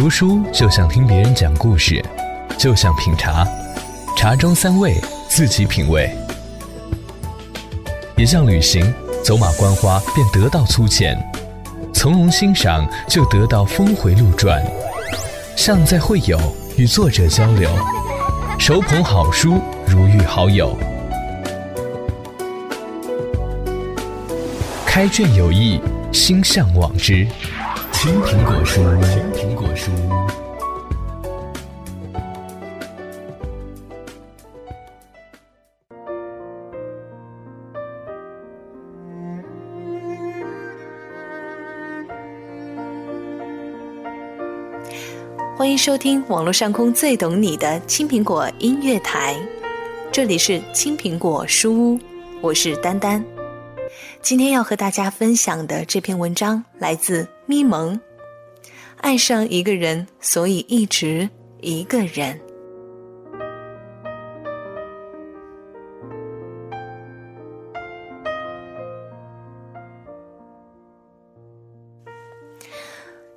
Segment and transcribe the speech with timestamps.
[0.00, 2.02] 读书就像听别人讲故事，
[2.56, 3.46] 就像品茶，
[4.16, 6.08] 茶中三味，自己品味；
[8.16, 11.22] 也像旅行，走马观花便得到粗浅，
[11.92, 14.64] 从容欣赏就得到峰回路转。
[15.54, 16.40] 像在会友，
[16.78, 17.68] 与作者交流，
[18.58, 20.74] 手捧好书，如遇好友。
[24.86, 25.78] 开卷有益，
[26.10, 27.28] 心向往之。
[27.92, 28.80] 青苹果书，
[29.80, 29.90] 书。
[45.56, 49.34] 欢迎收听网络上空最懂你的青苹果音乐台，
[50.12, 52.00] 这里是青苹果书屋，
[52.42, 53.24] 我是丹丹。
[54.20, 57.98] 今天要和大家分享的这篇文章来自咪蒙。
[59.00, 61.28] 爱上一个人，所以一直
[61.60, 62.38] 一个人。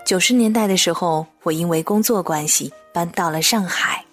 [0.06, 4.04] 九十年代的时候，我因为工作关系搬到了上海，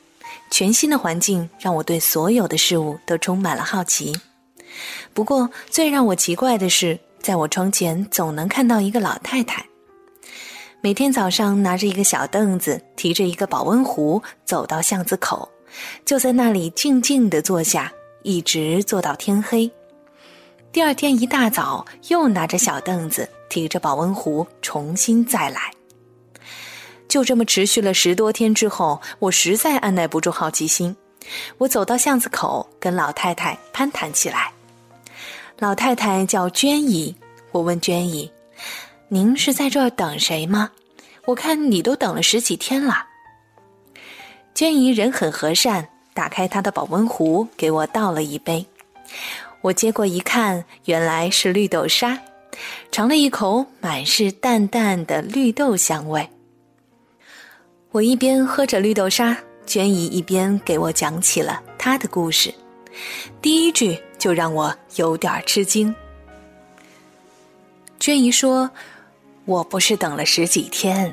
[0.51, 4.17] 全新的环境让我对所有的事物都充满了好奇。
[5.13, 9.67] 不过，最让我奇怪的是，在我窗前总能看到一个老太太，
[10.83, 15.47] 每天早上拿着一个小凳子，提着一个保温壶，走到巷子口，
[16.07, 19.71] 就在那里静静地坐下，一直坐到天黑。
[20.73, 25.71] 第二天一大早，又拿着小凳子，提着保温壶，重新再来。
[27.07, 30.97] 就这么持续了十多天之后，我实在按耐不住好奇心，
[31.59, 34.51] 我走到巷子口，跟老太太攀谈起来。
[35.59, 37.15] 老太太叫娟姨，
[37.53, 38.33] 我问娟姨
[39.13, 40.71] ：“您是在这儿等谁吗？
[41.27, 43.05] 我看你都等了十几天了。”
[44.55, 48.65] 娟姨人很和善，打开她的保温壶，给我倒了一杯。
[49.61, 52.19] 我接过一看，原来是绿豆沙，
[52.91, 56.27] 尝了一口，满是淡淡的绿豆香味。
[57.91, 62.55] 我一边喝着绿豆沙，娟姨一边给我讲起了她的故事。
[63.43, 64.01] 第一句。
[64.21, 65.95] 就让我有点吃惊。
[67.99, 68.71] 娟姨说
[69.51, 71.13] ：“我不是等了十几天，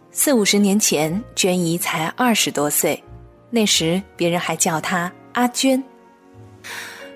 [0.09, 3.03] 四五十年前，娟姨才二十多岁，
[3.51, 5.83] 那时别人还叫她阿娟。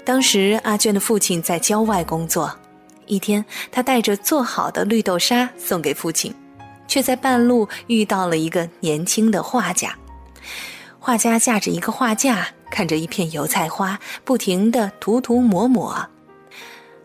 [0.06, 2.56] 当时阿娟的父亲在郊外工作，
[3.08, 6.32] 一天，她带着做好的绿豆沙送给父亲。
[6.88, 9.98] 却在半路遇到了一个年轻的画家，
[11.00, 16.10] 画家架着一个画架，看着一片油菜花，不停的涂涂抹抹。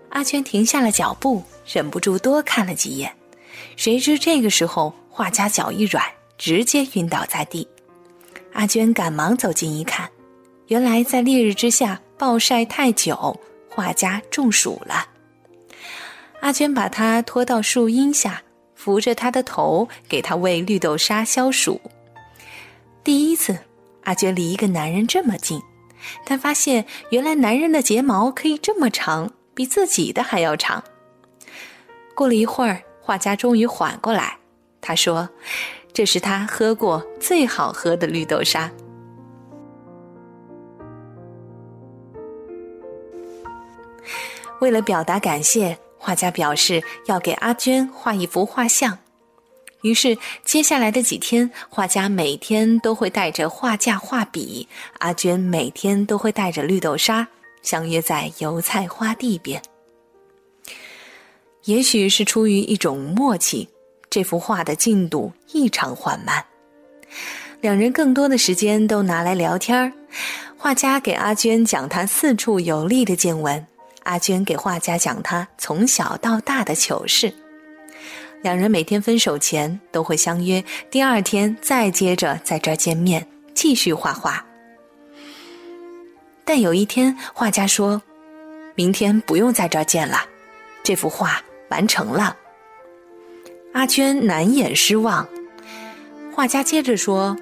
[0.08, 3.14] 阿娟停下了脚步，忍不住多看了几眼。
[3.76, 6.02] 谁知这个时候，画家脚一软，
[6.38, 7.68] 直接晕倒在地。
[8.54, 10.08] 阿娟赶忙走近一看，
[10.68, 15.06] 原来在烈日之下暴晒太久，画家中暑了。
[16.40, 18.42] 阿娟把他拖到树荫下。
[18.74, 21.80] 扶着他的头，给他喂绿豆沙消暑。
[23.02, 23.58] 第一次，
[24.08, 25.60] 阿娟离一个男人这么近，
[26.24, 30.82] 她发现原来男人的睫毛可以这么长，比自己的还要长。
[32.14, 34.38] 过了一会儿，画家终于缓过来，
[34.80, 35.28] 他说
[35.92, 38.72] ：“这是他喝过最好喝的绿豆沙。”
[44.62, 45.78] 为了表达感谢。
[46.00, 48.98] 画家表示要给阿娟画一幅画像，
[49.82, 54.66] 于是接下来的几天，画家每天都会带着画架、画笔，
[54.98, 57.26] 阿娟每天都会带着绿豆沙，
[57.62, 59.62] 相约在油菜花地边。
[61.64, 63.68] 也许是出于一种默契，
[64.10, 66.44] 这幅画的进度异常缓慢，
[67.60, 69.92] 两人更多的时间都拿来聊天儿。
[70.56, 73.64] 画家给阿娟讲他四处游历的见闻。
[74.02, 77.32] 阿娟给画家讲他从小到大的糗事，
[78.42, 84.44] 两人每天分手前都会相约，第二天再接着在这儿见面，继续画画。
[86.44, 88.00] 但有一天，画家说
[88.76, 90.18] ：“明天不用在这儿见了，
[90.82, 92.36] 这幅画完成了。”
[93.74, 95.28] 阿娟难掩失望。
[96.32, 97.36] 画家接着说：“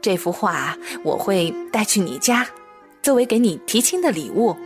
[0.00, 2.46] 这幅画我会带去你家，
[3.02, 4.56] 作为给你提亲的礼物。”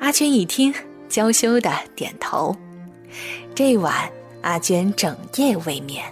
[0.00, 0.72] 阿娟一听，
[1.08, 2.56] 娇羞的点头。
[3.54, 4.10] 这晚，
[4.42, 6.04] 阿娟整夜未眠。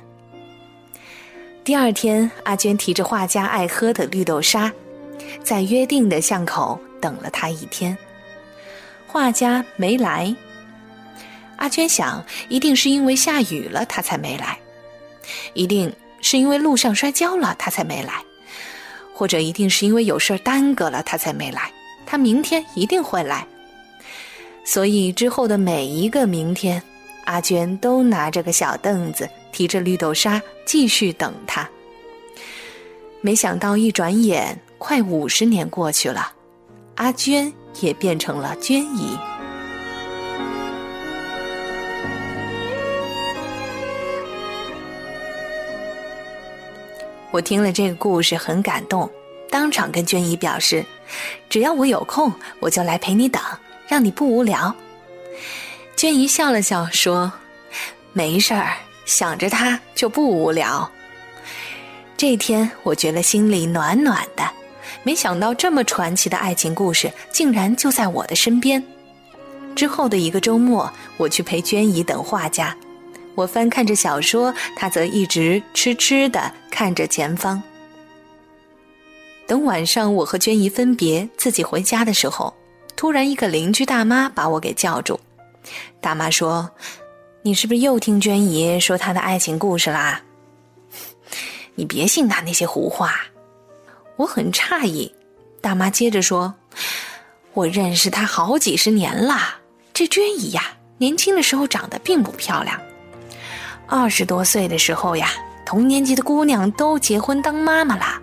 [1.64, 4.72] 第二天，阿娟提着画家爱喝的绿豆沙，
[5.42, 7.96] 在约定的巷口等了他一天。
[9.06, 10.34] 画家没来。
[11.56, 14.56] 阿娟想，一定是因为下雨了，他才没来；
[15.54, 18.14] 一定是因为路上摔跤了，他才没来；
[19.14, 21.70] 或者一定是因为有事耽搁了，他才没来。
[22.04, 23.46] 他明天一定会来。
[24.64, 26.82] 所以之后的每一个明天，
[27.24, 31.68] 阿娟都拿着个小凳子，提着绿豆沙，继续等他。
[33.20, 36.32] 没想到一转眼，快五十年过去了，
[36.96, 39.16] 阿娟也变成了娟姨。
[47.30, 49.08] 我听了这个故事很感动，
[49.48, 50.84] 当场跟娟姨表示，
[51.48, 52.30] 只要我有空，
[52.60, 53.40] 我就来陪你等，
[53.88, 54.74] 让你不无聊。
[56.02, 57.32] 娟姨笑了笑说
[58.12, 60.90] ：“没事儿，想着他就不无聊。”
[62.18, 64.42] 这天我觉得心里暖暖的，
[65.04, 68.82] 没想到这么传奇的爱情故事竟然就在我的身边。
[69.76, 72.76] 之后的一个周末，我去陪娟姨等画家。
[73.36, 77.62] 我翻看着小说，他则一直痴痴地看着前方。
[79.46, 82.52] 等晚上我和娟姨分别，自己回家的时候，
[82.96, 85.20] 突然一个邻居大妈把我给叫住。
[86.00, 86.70] 大妈说
[87.42, 90.20] ：“你是不是又听娟姨说她的爱情故事啦？
[91.74, 93.20] 你别信她那些胡话。”
[94.16, 95.12] 我很诧异。
[95.60, 96.52] 大妈接着说
[97.54, 99.58] ：“我认识她好几十年了，
[99.94, 102.80] 这娟姨呀，年轻的时候长得并不漂亮。”
[103.86, 105.30] 二十多岁的时候呀，
[105.64, 108.20] 同年级的姑娘都结婚当妈妈了，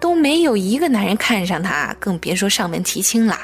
[0.00, 3.38] 都没有一个男人看上她，更别说上门提亲了。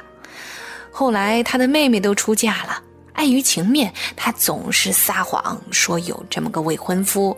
[0.91, 2.83] 后来她的妹妹都出嫁了，
[3.17, 7.37] 碍于情面，她总是撒谎说有这么个未婚夫，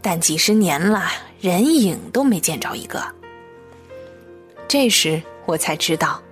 [0.00, 1.10] 但几十年了，
[1.40, 3.02] 人影都没见着一个。
[4.68, 6.22] 这时我才知道，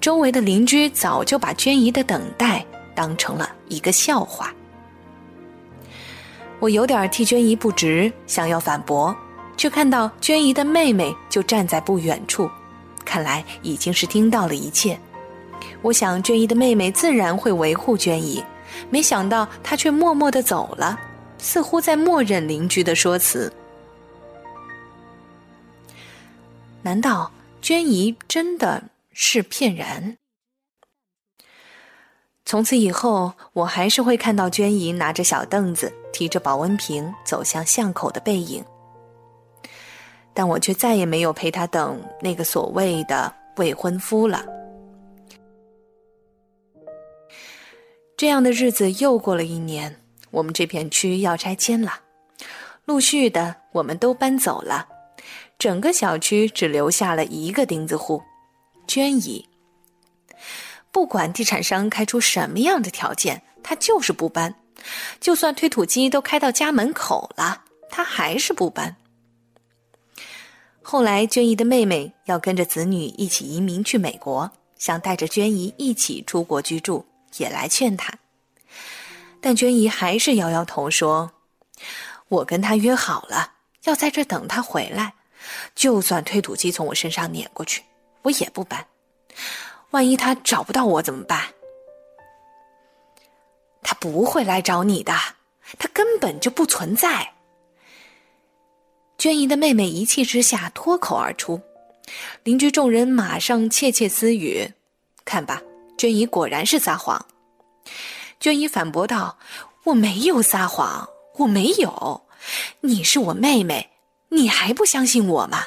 [0.00, 4.52] 周围的邻居早就把娟姨的等待当成了一个笑话。
[6.58, 9.16] 我有点替娟姨不值，想要反驳，
[9.56, 12.50] 却看到娟姨的妹妹就站在不远处，
[13.04, 14.98] 看来已经是听到了一切。
[15.82, 18.42] 我想娟姨的妹妹自然会维护娟姨，
[18.90, 20.98] 没想到她却默默的走了，
[21.38, 23.52] 似乎在默认邻居的说辞。
[26.82, 27.30] 难道
[27.60, 28.82] 娟姨真的
[29.12, 30.18] 是骗人？
[32.44, 35.92] 从此以后，我还是会看到娟姨拿着小凳子。
[36.12, 38.64] 提着保温瓶走向巷口的背影，
[40.32, 44.42] 但我却再也没有陪她等那个所谓的未婚夫了。
[48.16, 49.94] 这样的日子又过了一年，
[50.30, 52.00] 我们这片区要拆迁了，
[52.86, 54.88] 陆续的我们都搬走了，
[55.58, 58.22] 整个小区只留下了一个钉子户——
[58.88, 59.46] 娟姨。
[60.90, 64.54] 不管地产商开出什么样的条件，他就是不搬。
[65.20, 68.96] 就算推土机都开到家门口了，他还是不搬。
[70.80, 77.04] 后来，娟姨的妹妹要跟着子女一起移民去美国，想带着娟姨一起出国居住，
[77.38, 78.12] 也来劝她。
[79.40, 81.32] 但娟姨还是摇摇头说
[82.28, 83.52] ：“我跟他约好了，
[83.84, 85.14] 要在这等他回来，
[85.74, 87.82] 就算推土机从我身上碾过去，
[88.22, 88.86] 我也不搬。
[89.90, 91.42] 万一他找不到我怎么办？”
[93.82, 95.12] 他不会来找你的，
[95.78, 97.34] 他根本就不存在。
[99.16, 101.60] 娟姨的妹妹一气之下脱口而出，
[102.42, 104.72] 邻居众人马上窃窃私语
[105.24, 105.62] ：“看吧，
[105.96, 107.24] 娟姨果然是撒谎。”
[108.38, 109.38] 娟姨反驳道
[109.84, 112.22] ：“我没有撒谎，我没有，
[112.80, 113.90] 你是我妹妹，
[114.28, 115.64] 你还不相信我吗？”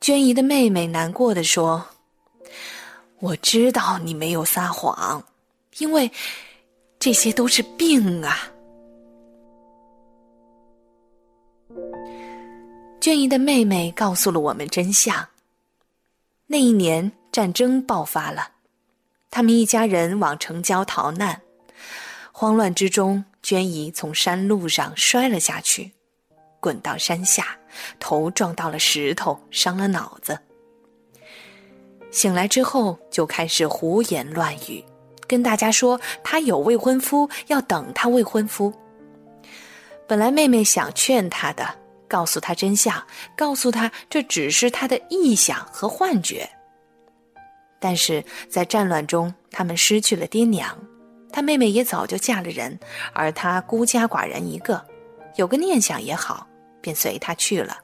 [0.00, 1.86] 娟姨的妹妹难过的说
[3.20, 5.22] ：“我知道你没有撒谎。”
[5.78, 6.08] 因为
[7.00, 8.48] 这些都是病啊！
[13.00, 15.26] 娟姨的妹妹告诉了我们真相。
[16.46, 18.50] 那一年战争爆发了，
[19.28, 21.42] 他们一家人往城郊逃难，
[22.30, 25.90] 慌乱之中，娟姨从山路上摔了下去，
[26.60, 27.58] 滚到山下，
[27.98, 30.38] 头撞到了石头，伤了脑子。
[32.12, 34.84] 醒来之后，就开始胡言乱语。
[35.26, 38.72] 跟大家说，她有未婚夫，要等她未婚夫。
[40.06, 41.68] 本来妹妹想劝她的，
[42.06, 46.48] 告诉她真相，告诉她这只是她的臆想和幻觉。
[47.84, 50.74] 但是在战乱中，他们失去了爹娘，
[51.30, 52.80] 他妹妹也早就嫁了人，
[53.12, 54.82] 而他孤家寡人一个，
[55.36, 56.46] 有个念想也好，
[56.80, 57.76] 便随他去了。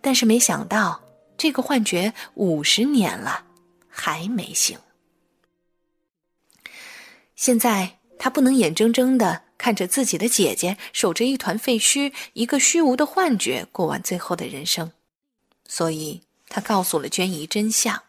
[0.00, 1.00] 但是没想到，
[1.36, 3.44] 这个幻觉五十年了，
[3.88, 4.76] 还没醒。
[7.36, 14.90] 现在他不能眼睁睁的看着自己的姐姐守着一团废墟、一个虚无的幻觉过完最后的人生，
[15.68, 18.02] 所以他告诉了娟姨真相。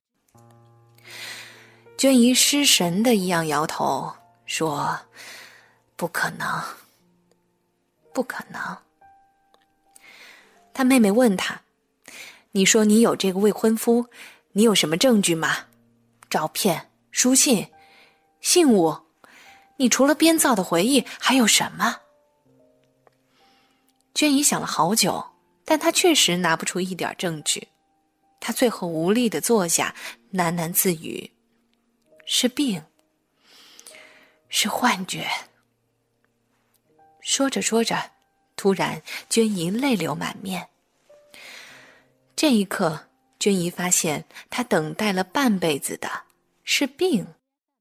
[2.03, 4.13] 娟姨失神的一样摇头
[4.45, 4.99] 说
[5.95, 6.61] ：“不可能，
[8.13, 8.77] 不可能。”
[10.75, 11.61] 他妹妹问他
[12.51, 14.05] ：“你说你有这个未婚夫，
[14.51, 15.59] 你有什么证据吗？
[16.29, 17.71] 照片、书信、
[18.41, 18.97] 信物？
[19.77, 22.01] 你除了编造的回忆，还有什么？”
[24.13, 25.25] 娟姨想了好久，
[25.63, 27.69] 但她确实拿不出一点证据。
[28.41, 29.95] 她最后无力的坐下，
[30.33, 31.31] 喃喃自语
[32.25, 32.83] ：“是病，
[34.49, 35.27] 是幻觉。”
[37.21, 38.11] 说着说着。
[38.55, 40.69] 突然，娟姨泪流满面。
[42.35, 43.07] 这一刻，
[43.39, 46.07] 娟姨发现，她等待了半辈子的
[46.63, 47.27] 是病，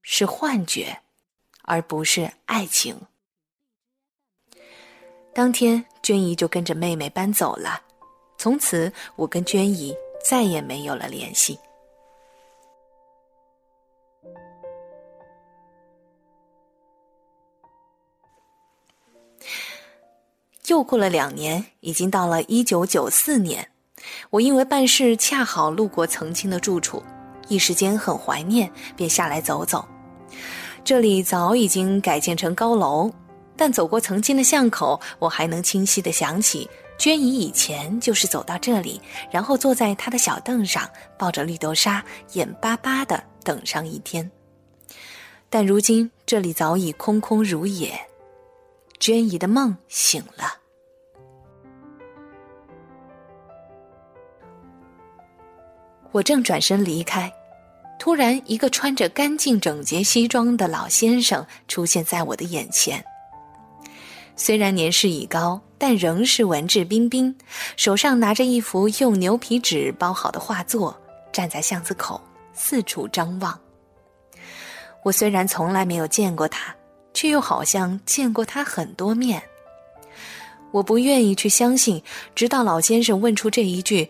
[0.00, 1.02] 是幻觉，
[1.62, 2.98] 而不是爱情。
[5.34, 7.80] 当天，娟姨就跟着妹妹搬走了。
[8.38, 9.94] 从此，我跟娟姨
[10.24, 11.60] 再也没有了联系。
[20.72, 23.68] 又过了两年，已经到了一九九四年。
[24.30, 27.02] 我因为办事恰好路过曾经的住处，
[27.46, 29.86] 一时间很怀念，便下来走走。
[30.82, 33.10] 这里早已经改建成高楼，
[33.54, 38.98] 但走过曾经的巷口，我还能清晰地想起娟姨以前就是走到这里，
[39.30, 40.88] 然后坐在她的小凳上，
[41.18, 42.02] 抱着绿豆沙，
[42.32, 44.28] 眼巴巴地等上一天。
[45.50, 47.92] 但如今这里早已空空如也。
[48.98, 50.61] 娟姨的梦醒了，
[56.12, 57.32] 我正转身离开，
[57.98, 63.04] 突然一个穿着干净整洁西装的老先生出现在我的眼前。
[64.36, 67.34] 虽然年事已高，但仍是文质彬彬，
[67.76, 70.96] 手上拿着一幅用牛皮纸包好的画作，
[71.32, 72.20] 站在巷子口
[72.54, 73.58] 四处张望。
[75.02, 76.74] 我虽然从来没有见过他。
[77.14, 79.42] 却又好像见过他很多面。
[80.70, 82.02] 我不愿意去相信，
[82.34, 84.08] 直到老先生问出这一句：“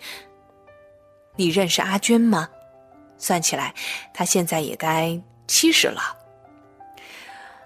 [1.36, 2.48] 你认识阿娟吗？”
[3.18, 3.72] 算起来，
[4.12, 6.16] 他现在也该七十了。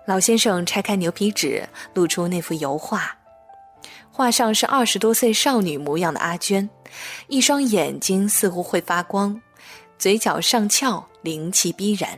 [0.07, 3.17] 老先生拆开牛皮纸，露出那幅油画，
[4.11, 6.69] 画上是二十多岁少女模样的阿娟，
[7.27, 9.41] 一双眼睛似乎会发光，
[9.99, 12.09] 嘴角上翘，灵气逼人。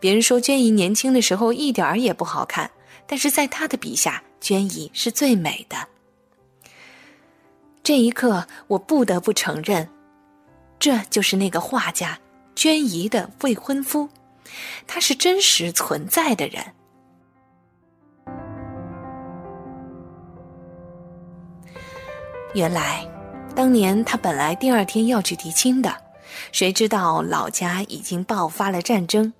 [0.00, 2.68] 别人说娟姨年轻的时候一点儿也不好看，
[3.06, 5.76] 但是在他的笔下，娟姨是最美的。
[7.84, 9.88] 这一刻，我不得不承认，
[10.82, 12.18] 这就是那个画家
[12.56, 14.08] 娟姨的未婚夫，
[14.84, 16.60] 他是真实存在的人。
[22.52, 23.08] 原来，
[23.54, 25.96] 当年他本来第二天要去提亲的，
[26.50, 29.32] 谁知道老家已经爆发了战争。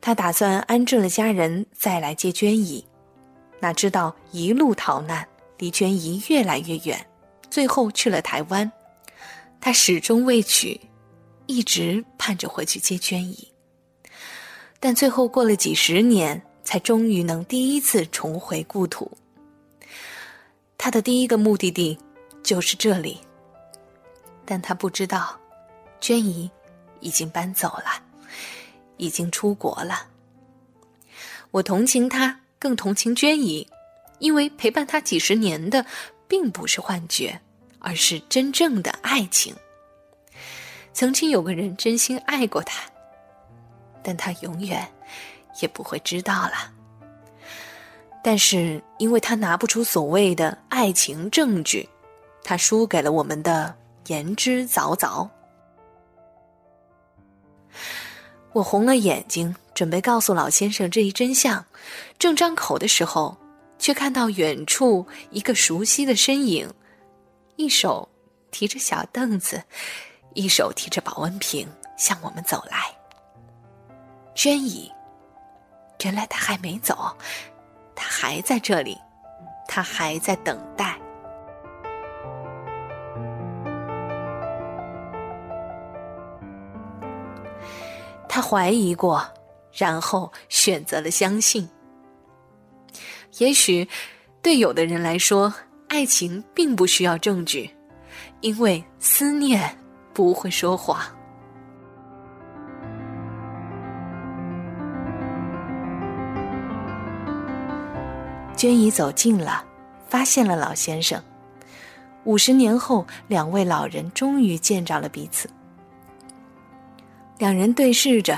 [0.00, 2.84] 他打算安置了家人再来接娟姨，
[3.60, 5.24] 哪知道一路逃难，
[5.58, 7.06] 离娟姨越来越远，
[7.48, 8.72] 最后去了台湾。
[9.64, 10.78] 他始终未娶，
[11.46, 13.50] 一直盼着回去接娟姨。
[14.78, 19.10] 但最后过了几十年，才终于能第一次重回故土。
[20.76, 21.98] 他的第一个目的地
[22.42, 23.18] 就是这里，
[24.44, 25.40] 但他不知道，
[25.98, 26.50] 娟姨
[27.00, 28.04] 已经搬走了。
[28.98, 30.08] 已经出国了。
[31.52, 33.66] 我同情他，更同情娟姨，
[34.18, 35.86] 因为陪伴他几十年的，
[36.28, 37.40] 并不是幻觉，
[37.84, 39.54] 而是真正的爱情。
[40.94, 42.82] 曾经有个人真心爱过他，
[44.02, 44.88] 但他永远
[45.60, 46.72] 也不会知道了。
[48.22, 51.86] 但是，因为他拿不出所谓的爱情证据，
[52.42, 53.74] 他输给了我们的
[54.06, 55.28] 言之凿凿。
[58.54, 61.62] 我红了眼睛，准备告诉老先生这一真相，
[62.18, 63.36] 正张口的时候，
[63.78, 66.72] 却看到远处一个熟悉的身影，
[67.56, 68.08] 一手
[68.50, 69.62] 提着小凳子，
[70.34, 72.78] 一手提着保温瓶向我们走来。
[74.34, 74.90] 娟姨，
[76.02, 77.16] 原来他还没走，
[77.94, 78.98] 他还在这里，
[79.68, 80.98] 他还在等待。
[88.28, 89.24] 他怀疑过，
[89.72, 91.68] 然后选择了相信。
[93.38, 93.88] 也许，
[94.42, 95.54] 对有的人来说，
[95.94, 97.70] 爱情并不需要证据，
[98.40, 99.62] 因为思念
[100.12, 101.00] 不会说谎。
[108.56, 109.64] 娟姨走近了，
[110.08, 111.22] 发现了老先生。
[112.24, 115.48] 五十年后，两位老人终于见着了彼此。
[117.38, 118.36] 两人对视着，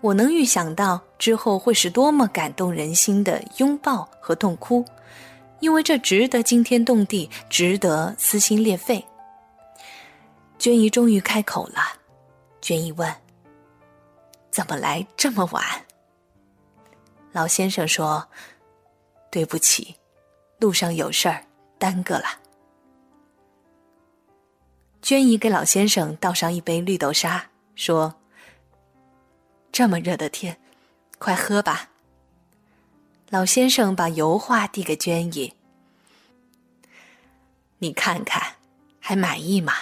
[0.00, 4.84] 我能预想到之后会是多么感动人心的拥抱和痛哭，
[5.60, 9.04] 因为这值得惊天动地，值得撕心裂肺。
[10.58, 11.80] 娟姨终于开口了，
[12.60, 13.12] 娟姨问
[14.50, 15.64] ：“怎么来这么晚？”
[17.32, 18.28] 老先生说
[19.30, 19.94] ：“对不起，
[20.58, 21.44] 路上有事儿，
[21.78, 22.24] 耽搁了。”
[25.02, 28.14] 娟姨给老先生倒上一杯绿豆沙，说
[29.70, 30.58] ：“这么热的天，
[31.18, 31.90] 快喝吧。”
[33.28, 35.54] 老先生把油画递给娟姨
[37.78, 38.54] ：“你看看，
[39.00, 39.72] 还满意吗？”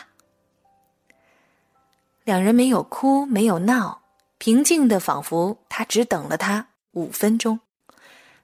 [2.25, 4.01] 两人没有哭，没有闹，
[4.39, 7.61] 平静的仿佛他只等了他五分钟。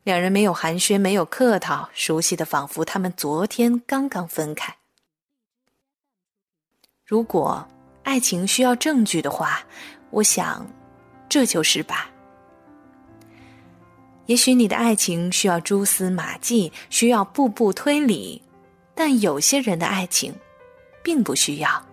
[0.02, 4.76] 两人没有寒暄，没有客套，熟悉的仿佛他们昨天刚刚分开。
[7.06, 7.66] 如果
[8.02, 9.62] 爱情需要证据的话，
[10.10, 10.66] 我想，
[11.28, 12.10] 这就是吧。
[14.30, 18.40] 也许你的爱情需要蛛丝马迹，需要步步推理，
[18.94, 20.32] 但有些人的爱情，
[21.02, 21.84] 并不需要。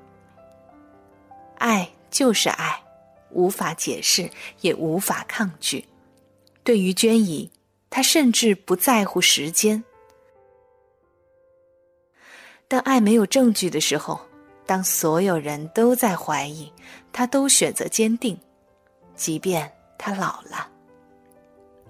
[1.58, 2.80] 爱就是爱，
[3.32, 4.30] 无法解释，
[4.62, 5.84] 也无法抗拒。
[6.64, 7.50] 对于娟姨，
[7.90, 9.84] 她甚至不在乎时间。
[12.68, 14.22] 当爱没有证据的时候，
[14.64, 16.72] 当所有人都在怀疑，
[17.12, 18.40] 她都选择坚定，
[19.16, 20.77] 即便她老了。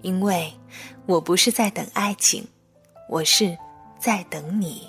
[0.02, 0.52] 因为
[1.06, 2.46] 我不是在等爱情，
[3.08, 3.56] 我是
[3.98, 4.82] 在等你。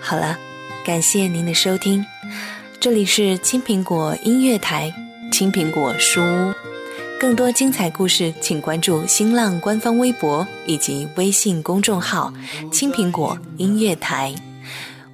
[0.00, 0.38] 好了，
[0.84, 2.04] 感谢您的收听，
[2.78, 4.92] 这里是青苹果音乐台，
[5.32, 6.52] 青苹果书屋。
[7.18, 12.30] 更多精彩故事，请关注新浪官方微博以及微信公众号
[12.70, 14.34] “青苹果音乐台”。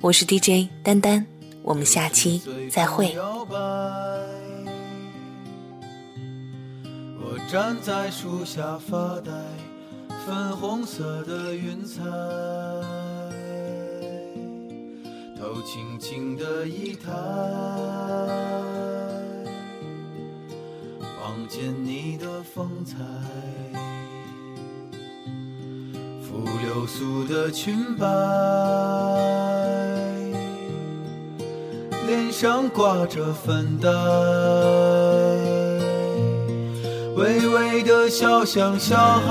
[0.02, 1.26] 我是 DJ 丹丹，
[1.62, 3.14] 我们下期再会。
[7.18, 9.30] 我站在树下发呆，
[10.24, 12.02] 粉红色的云彩。
[15.38, 17.12] 头轻轻的一抬，
[21.20, 22.96] 望见你的风采，
[26.22, 28.06] 拂流苏的裙摆，
[32.06, 33.88] 脸上挂着粉黛，
[37.16, 39.30] 微微的笑像小孩。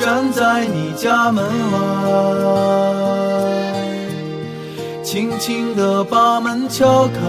[0.00, 1.78] 站在你家门外，
[5.04, 7.20] 轻轻地把门敲开，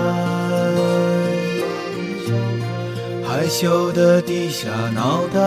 [3.28, 5.40] 害羞地低下脑袋，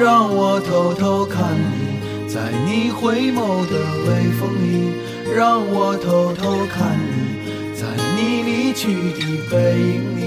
[0.00, 1.81] 让我偷偷看你，
[2.32, 3.36] 在你回眸
[3.68, 3.74] 的
[4.06, 4.94] 微风里，
[5.36, 7.12] 让我偷偷看你，
[7.78, 10.21] 在你离去的背影里。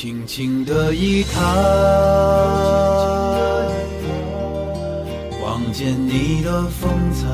[0.00, 1.40] 轻轻的一抬，
[5.42, 7.26] 望见你的风采，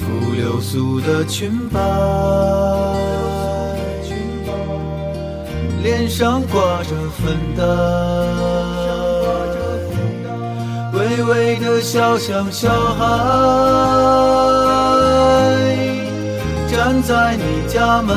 [0.00, 1.78] 拂流苏的裙摆，
[5.80, 7.62] 脸上挂着粉黛，
[10.92, 13.06] 微微的笑像小孩。
[16.68, 18.16] 站在你家门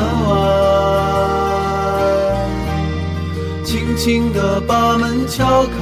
[4.00, 5.76] 轻轻地把门敲开，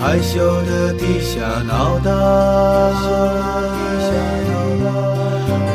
[0.00, 2.10] 害羞地低下脑袋，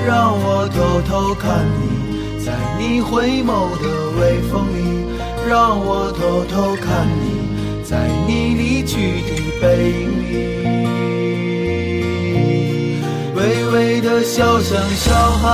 [0.08, 3.86] 让我偷偷看你，在你回眸的
[4.20, 4.82] 微风里，
[5.48, 9.30] 让我偷偷看你，在你离去的
[9.62, 10.34] 背影里。
[13.36, 13.40] 微
[13.74, 15.46] 微的笑像小孩，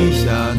[0.00, 0.49] 一下。